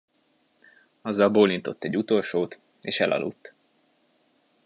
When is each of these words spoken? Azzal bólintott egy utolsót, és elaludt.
Azzal 1.01 1.29
bólintott 1.29 1.83
egy 1.83 1.97
utolsót, 1.97 2.59
és 2.81 2.99
elaludt. 2.99 3.53